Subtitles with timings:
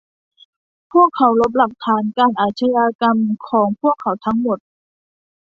[0.91, 3.17] พวกเขาลบหลักฐานการอาชญากรรม
[3.49, 4.59] ของพวกเขาทั้งหมด